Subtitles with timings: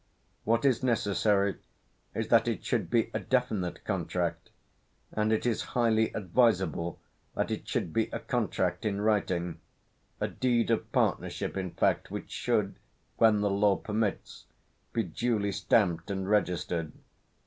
[0.45, 1.57] What is necessary
[2.15, 4.49] is that it should be a definite contract,
[5.11, 6.99] and it is highly advisable
[7.35, 9.59] that it should be a contract in writing
[10.19, 12.77] a deed of partnership, in fact, which should
[13.17, 14.45] when the law permits
[14.91, 16.93] be duly stamped and registered.